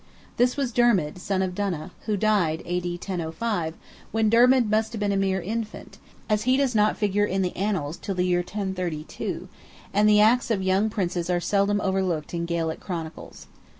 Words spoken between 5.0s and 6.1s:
a mere infant,